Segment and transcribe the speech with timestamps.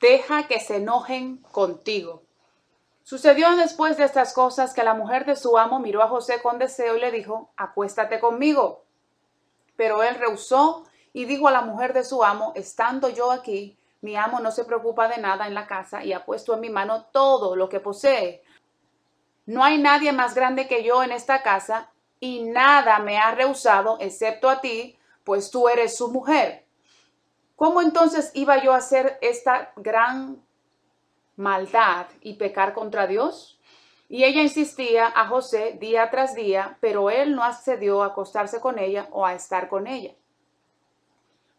[0.00, 2.22] deja que se enojen contigo.
[3.02, 6.58] Sucedió después de estas cosas que la mujer de su amo miró a José con
[6.58, 8.84] deseo y le dijo, acuéstate conmigo.
[9.76, 14.16] Pero él rehusó y dijo a la mujer de su amo, estando yo aquí, mi
[14.16, 17.04] amo no se preocupa de nada en la casa y ha puesto en mi mano
[17.12, 18.42] todo lo que posee.
[19.46, 23.98] No hay nadie más grande que yo en esta casa y nada me ha rehusado
[24.00, 26.65] excepto a ti, pues tú eres su mujer.
[27.56, 30.42] ¿Cómo entonces iba yo a hacer esta gran
[31.36, 33.58] maldad y pecar contra Dios?
[34.08, 38.78] Y ella insistía a José día tras día, pero él no accedió a acostarse con
[38.78, 40.14] ella o a estar con ella.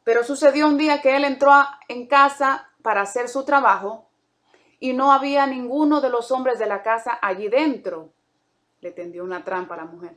[0.04, 1.52] Pero sucedió un día que él entró
[1.90, 4.08] en casa para hacer su trabajo
[4.80, 8.14] y no había ninguno de los hombres de la casa allí dentro.
[8.82, 10.16] Le tendió una trampa a la mujer.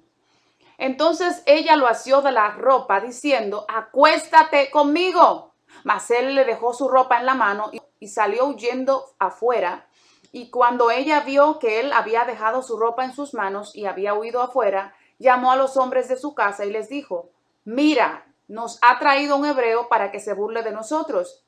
[0.77, 5.50] Entonces ella lo asió de la ropa diciendo, acuéstate conmigo.
[5.85, 9.89] Mas él le dejó su ropa en la mano y salió huyendo afuera.
[10.33, 14.15] Y cuando ella vio que él había dejado su ropa en sus manos y había
[14.15, 17.31] huido afuera, llamó a los hombres de su casa y les dijo,
[17.65, 21.45] mira, nos ha traído un hebreo para que se burle de nosotros.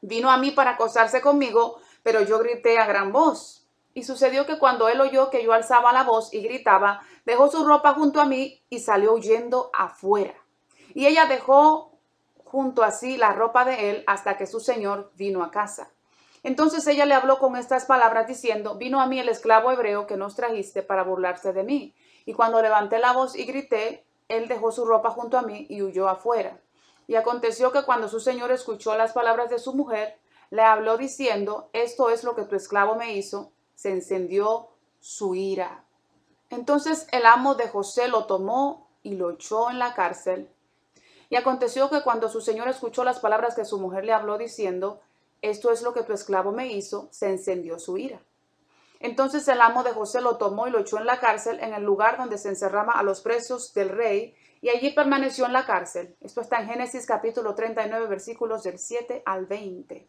[0.00, 3.66] Vino a mí para acostarse conmigo, pero yo grité a gran voz.
[3.94, 7.64] Y sucedió que cuando él oyó que yo alzaba la voz y gritaba, dejó su
[7.64, 10.34] ropa junto a mí y salió huyendo afuera.
[10.94, 11.91] Y ella dejó
[12.52, 15.90] junto así la ropa de él hasta que su señor vino a casa.
[16.42, 20.18] Entonces ella le habló con estas palabras diciendo, vino a mí el esclavo hebreo que
[20.18, 21.94] nos trajiste para burlarse de mí.
[22.26, 25.80] Y cuando levanté la voz y grité, él dejó su ropa junto a mí y
[25.80, 26.60] huyó afuera.
[27.06, 30.18] Y aconteció que cuando su señor escuchó las palabras de su mujer,
[30.50, 34.68] le habló diciendo, esto es lo que tu esclavo me hizo, se encendió
[35.00, 35.86] su ira.
[36.50, 40.50] Entonces el amo de José lo tomó y lo echó en la cárcel
[41.32, 45.00] y aconteció que cuando su señor escuchó las palabras que su mujer le habló diciendo,
[45.40, 48.20] esto es lo que tu esclavo me hizo, se encendió su ira.
[49.00, 51.84] Entonces el amo de José lo tomó y lo echó en la cárcel, en el
[51.84, 56.14] lugar donde se encerraba a los presos del rey, y allí permaneció en la cárcel.
[56.20, 60.06] Esto está en Génesis capítulo 39, versículos del 7 al 20.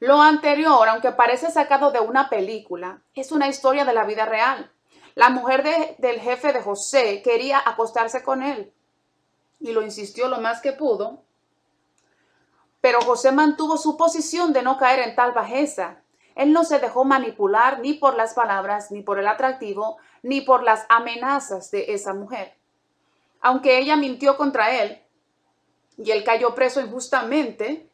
[0.00, 4.72] Lo anterior, aunque parece sacado de una película, es una historia de la vida real.
[5.14, 5.62] La mujer
[5.98, 8.72] del jefe de José quería acostarse con él,
[9.60, 11.22] y lo insistió lo más que pudo.
[12.80, 16.02] Pero José mantuvo su posición de no caer en tal bajeza.
[16.34, 20.62] Él no se dejó manipular ni por las palabras, ni por el atractivo, ni por
[20.62, 22.56] las amenazas de esa mujer.
[23.40, 25.02] Aunque ella mintió contra él
[25.98, 27.90] y él cayó preso injustamente,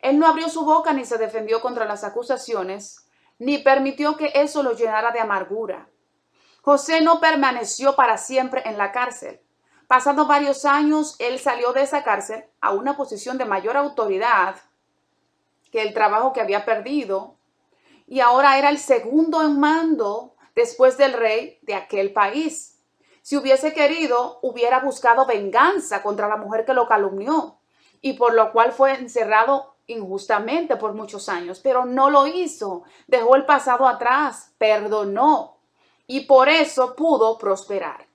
[0.00, 3.06] él no abrió su boca ni se defendió contra las acusaciones,
[3.38, 5.88] ni permitió que eso lo llenara de amargura.
[6.62, 9.40] José no permaneció para siempre en la cárcel.
[9.90, 14.54] Pasando varios años, él salió de esa cárcel a una posición de mayor autoridad
[15.72, 17.34] que el trabajo que había perdido
[18.06, 22.78] y ahora era el segundo en mando después del rey de aquel país.
[23.22, 27.58] Si hubiese querido, hubiera buscado venganza contra la mujer que lo calumnió
[28.00, 33.34] y por lo cual fue encerrado injustamente por muchos años, pero no lo hizo, dejó
[33.34, 35.58] el pasado atrás, perdonó
[36.06, 38.09] y por eso pudo prosperar.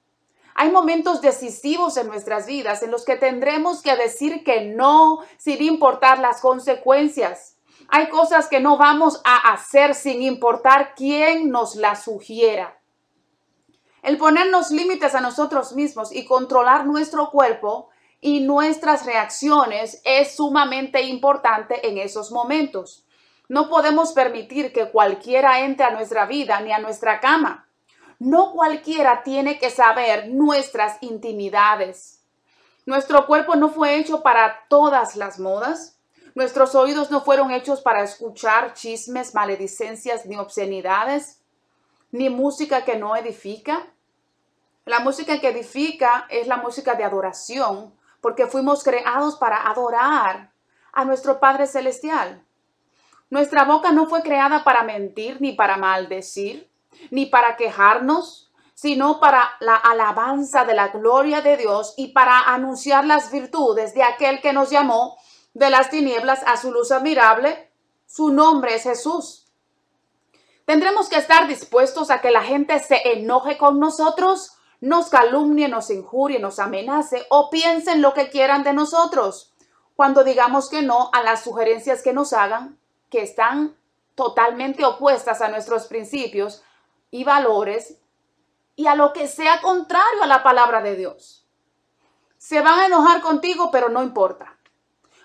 [0.58, 5.62] Hay momentos decisivos en nuestras vidas en los que tendremos que decir que no sin
[5.62, 7.58] importar las consecuencias.
[7.90, 12.80] Hay cosas que no vamos a hacer sin importar quién nos las sugiera.
[14.02, 17.90] El ponernos límites a nosotros mismos y controlar nuestro cuerpo
[18.22, 23.06] y nuestras reacciones es sumamente importante en esos momentos.
[23.50, 27.65] No podemos permitir que cualquiera entre a nuestra vida ni a nuestra cama.
[28.20, 32.22] No cualquiera tiene que saber nuestras intimidades.
[32.86, 36.00] Nuestro cuerpo no fue hecho para todas las modas.
[36.34, 41.42] Nuestros oídos no fueron hechos para escuchar chismes, maledicencias ni obscenidades,
[42.12, 43.88] ni música que no edifica.
[44.86, 50.52] La música que edifica es la música de adoración, porque fuimos creados para adorar
[50.94, 52.44] a nuestro Padre Celestial.
[53.30, 56.70] Nuestra boca no fue creada para mentir ni para maldecir
[57.12, 63.06] ni para quejarnos, sino para la alabanza de la gloria de Dios y para anunciar
[63.06, 65.18] las virtudes de aquel que nos llamó
[65.54, 67.72] de las tinieblas a su luz admirable.
[68.06, 69.48] Su nombre es Jesús.
[70.66, 75.90] Tendremos que estar dispuestos a que la gente se enoje con nosotros, nos calumnie, nos
[75.90, 79.56] injurie, nos amenace o piensen lo que quieran de nosotros
[79.96, 82.78] cuando digamos que no a las sugerencias que nos hagan,
[83.10, 83.76] que están
[84.14, 86.64] totalmente opuestas a nuestros principios,
[87.16, 87.98] y valores
[88.76, 91.48] y a lo que sea contrario a la palabra de Dios.
[92.38, 94.58] Se van a enojar contigo, pero no importa.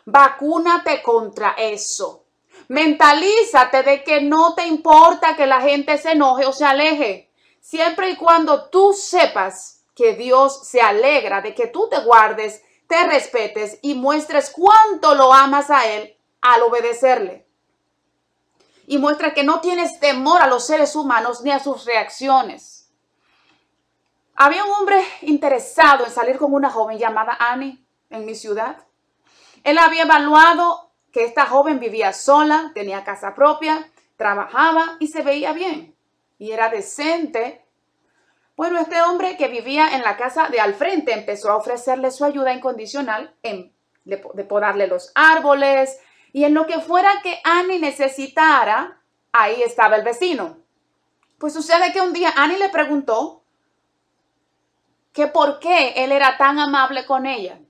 [0.05, 2.27] Vacúnate contra eso.
[2.69, 8.11] Mentalízate de que no te importa que la gente se enoje o se aleje, siempre
[8.11, 13.81] y cuando tú sepas que Dios se alegra de que tú te guardes, te respetes
[13.83, 17.49] y muestres cuánto lo amas a Él al obedecerle.
[18.91, 22.91] Y muestra que no tienes temor a los seres humanos ni a sus reacciones.
[24.35, 28.79] Había un hombre interesado en salir con una joven llamada Annie en mi ciudad.
[29.63, 35.53] Él había evaluado que esta joven vivía sola, tenía casa propia, trabajaba y se veía
[35.53, 35.95] bien.
[36.41, 37.65] Y era decente.
[38.57, 42.25] Bueno, este hombre que vivía en la casa de al frente empezó a ofrecerle su
[42.25, 43.73] ayuda incondicional en
[44.03, 46.01] de, podarle los árboles
[46.33, 49.01] y en lo que fuera que Annie necesitara,
[49.33, 50.59] ahí estaba el vecino.
[51.39, 53.43] Pues sucede que un día Annie le preguntó
[55.13, 57.61] que por qué él era tan amable con ella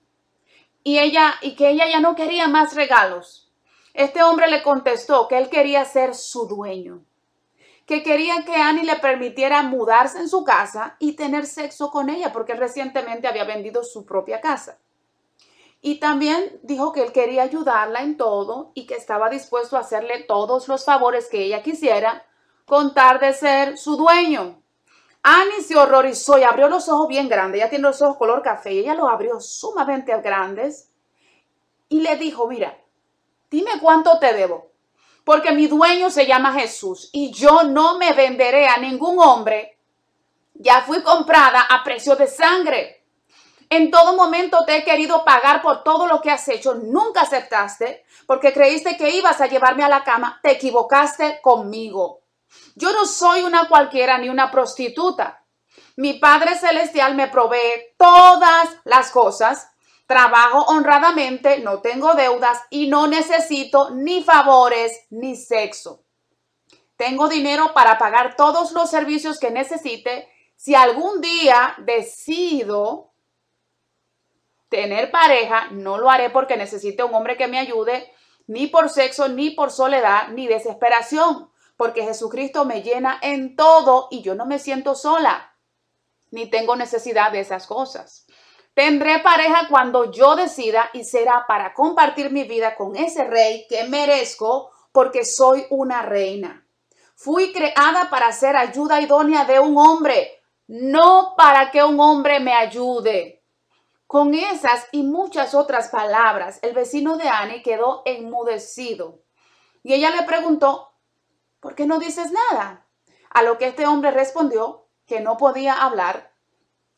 [0.82, 3.50] y ella y que ella ya no quería más regalos.
[3.94, 7.04] Este hombre le contestó que él quería ser su dueño,
[7.86, 12.32] que quería que Annie le permitiera mudarse en su casa y tener sexo con ella
[12.32, 14.78] porque recientemente había vendido su propia casa.
[15.82, 20.24] Y también dijo que él quería ayudarla en todo y que estaba dispuesto a hacerle
[20.24, 22.26] todos los favores que ella quisiera,
[22.66, 24.62] con tal de ser su dueño.
[25.22, 27.60] Annie se horrorizó y abrió los ojos bien grandes.
[27.60, 30.90] Ella tiene los ojos color café y ella los abrió sumamente grandes.
[31.88, 32.78] Y le dijo, mira,
[33.50, 34.70] dime cuánto te debo.
[35.24, 39.78] Porque mi dueño se llama Jesús y yo no me venderé a ningún hombre.
[40.54, 42.99] Ya fui comprada a precio de sangre.
[43.72, 46.74] En todo momento te he querido pagar por todo lo que has hecho.
[46.74, 50.40] Nunca aceptaste porque creíste que ibas a llevarme a la cama.
[50.42, 52.22] Te equivocaste conmigo.
[52.74, 55.44] Yo no soy una cualquiera ni una prostituta.
[55.94, 59.68] Mi Padre Celestial me provee todas las cosas.
[60.04, 66.02] Trabajo honradamente, no tengo deudas y no necesito ni favores ni sexo.
[66.96, 70.28] Tengo dinero para pagar todos los servicios que necesite.
[70.56, 73.09] Si algún día decido
[74.70, 78.10] tener pareja, no lo haré porque necesite un hombre que me ayude,
[78.46, 81.50] ni por sexo, ni por soledad, ni desesperación
[81.80, 85.56] porque Jesucristo me llena en todo y yo no me siento sola,
[86.30, 88.26] ni tengo necesidad de esas cosas.
[88.74, 93.84] Tendré pareja cuando yo decida y será para compartir mi vida con ese rey que
[93.84, 96.66] merezco porque soy una reina.
[97.14, 102.52] Fui creada para ser ayuda idónea de un hombre, no para que un hombre me
[102.52, 103.39] ayude.
[104.10, 109.22] Con esas y muchas otras palabras, el vecino de Annie quedó enmudecido.
[109.84, 110.96] Y ella le preguntó,
[111.60, 112.88] ¿por qué no dices nada?
[113.30, 116.34] A lo que este hombre respondió que no podía hablar,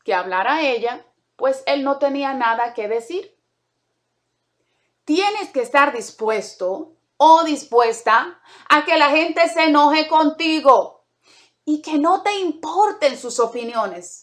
[0.03, 1.05] que hablara ella,
[1.35, 3.39] pues él no tenía nada que decir.
[5.05, 11.05] Tienes que estar dispuesto o dispuesta a que la gente se enoje contigo
[11.63, 14.22] y que no te importen sus opiniones.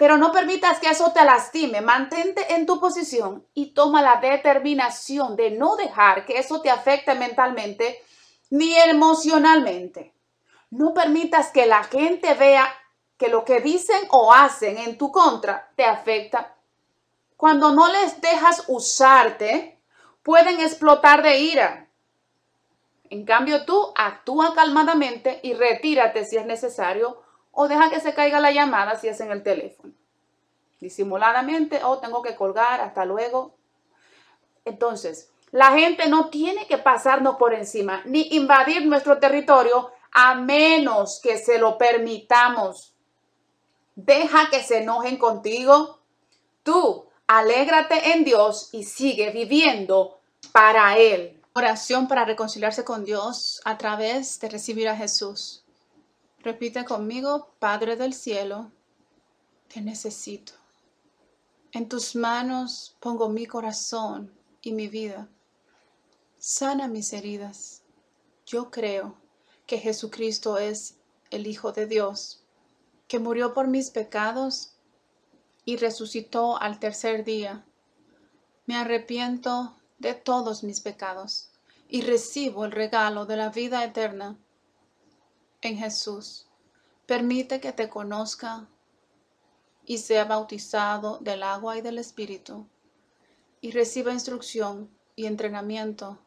[0.00, 1.82] Pero no permitas que eso te lastime.
[1.82, 7.14] Mantente en tu posición y toma la determinación de no dejar que eso te afecte
[7.14, 8.02] mentalmente
[8.48, 10.14] ni emocionalmente.
[10.70, 12.66] No permitas que la gente vea
[13.18, 16.56] que lo que dicen o hacen en tu contra te afecta.
[17.36, 19.82] Cuando no les dejas usarte,
[20.22, 21.88] pueden explotar de ira.
[23.10, 27.20] En cambio, tú actúa calmadamente y retírate si es necesario
[27.52, 29.92] o deja que se caiga la llamada si es en el teléfono.
[30.80, 33.54] Disimuladamente, o oh, tengo que colgar, hasta luego.
[34.64, 41.20] Entonces, la gente no tiene que pasarnos por encima ni invadir nuestro territorio a menos
[41.22, 42.94] que se lo permitamos.
[43.94, 46.00] Deja que se enojen contigo.
[46.62, 50.20] Tú, alégrate en Dios y sigue viviendo
[50.52, 51.40] para Él.
[51.52, 55.64] Oración para reconciliarse con Dios a través de recibir a Jesús.
[56.42, 58.70] Repite conmigo, Padre del cielo,
[59.68, 60.52] te necesito.
[61.72, 64.32] En tus manos pongo mi corazón
[64.62, 65.28] y mi vida
[66.40, 67.82] sana mis heridas.
[68.46, 69.14] Yo creo
[69.66, 70.96] que Jesucristo es
[71.30, 72.42] el Hijo de Dios,
[73.06, 74.72] que murió por mis pecados
[75.66, 77.64] y resucitó al tercer día.
[78.64, 81.50] Me arrepiento de todos mis pecados
[81.88, 84.38] y recibo el regalo de la vida eterna
[85.62, 86.46] en Jesús.
[87.06, 88.68] Permite que te conozca
[89.84, 92.66] y sea bautizado del agua y del Espíritu
[93.60, 96.18] y reciba instrucción y entrenamiento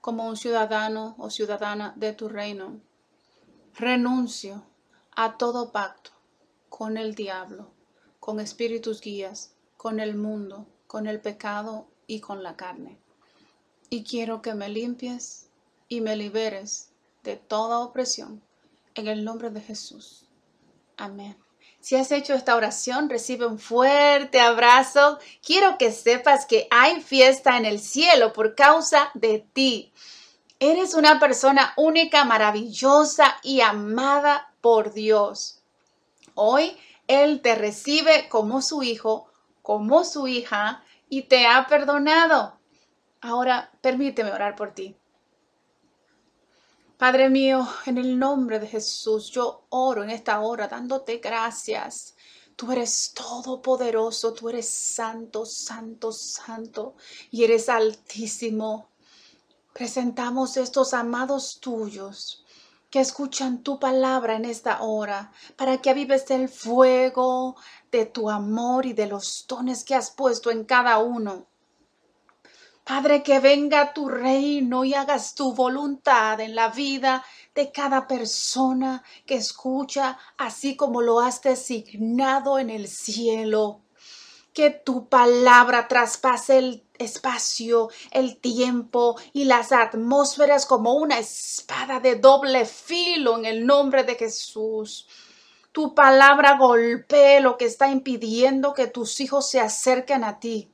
[0.00, 2.80] como un ciudadano o ciudadana de tu reino.
[3.74, 4.64] Renuncio
[5.16, 6.10] a todo pacto
[6.68, 7.70] con el diablo,
[8.20, 12.98] con espíritus guías, con el mundo, con el pecado y con la carne.
[13.90, 15.48] y quiero que me limpies
[15.88, 16.90] y me liberes
[17.22, 18.42] de toda opresión.
[18.94, 20.28] En el nombre de Jesús.
[20.96, 21.36] Amén.
[21.80, 25.18] Si has hecho esta oración, recibe un fuerte abrazo.
[25.44, 29.92] Quiero que sepas que hay fiesta en el cielo por causa de ti.
[30.58, 35.60] Eres una persona única, maravillosa y amada por Dios.
[36.34, 36.74] Hoy
[37.06, 39.26] Él te recibe como su hijo,
[39.60, 42.58] como su hija y te ha perdonado.
[43.20, 44.96] Ahora permíteme orar por ti.
[47.04, 52.14] Padre mío, en el nombre de Jesús, yo oro en esta hora dándote gracias.
[52.56, 56.94] Tú eres todopoderoso, tú eres santo, santo, santo
[57.30, 58.88] y eres altísimo.
[59.74, 62.42] Presentamos estos amados tuyos
[62.88, 67.54] que escuchan tu palabra en esta hora para que avives el fuego
[67.92, 71.48] de tu amor y de los dones que has puesto en cada uno.
[72.84, 77.24] Padre, que venga tu reino y hagas tu voluntad en la vida
[77.54, 83.80] de cada persona que escucha, así como lo has designado en el cielo.
[84.52, 92.16] Que tu palabra traspase el espacio, el tiempo y las atmósferas como una espada de
[92.16, 95.08] doble filo en el nombre de Jesús.
[95.72, 100.73] Tu palabra golpee lo que está impidiendo que tus hijos se acerquen a ti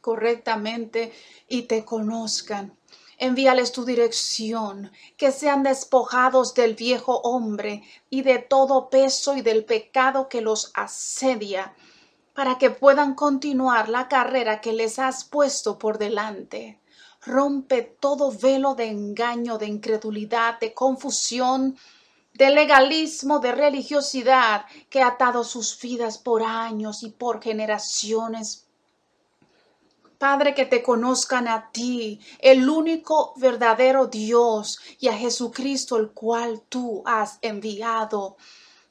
[0.00, 1.12] correctamente
[1.48, 2.76] y te conozcan.
[3.18, 9.66] Envíales tu dirección, que sean despojados del viejo hombre y de todo peso y del
[9.66, 11.74] pecado que los asedia,
[12.34, 16.80] para que puedan continuar la carrera que les has puesto por delante.
[17.20, 21.76] Rompe todo velo de engaño, de incredulidad, de confusión,
[22.32, 28.69] de legalismo, de religiosidad que ha atado sus vidas por años y por generaciones
[30.20, 36.60] Padre, que te conozcan a ti, el único verdadero Dios, y a Jesucristo, el cual
[36.68, 38.36] tú has enviado.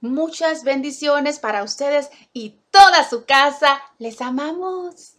[0.01, 3.81] Muchas bendiciones para ustedes y toda su casa.
[3.99, 5.18] Les amamos.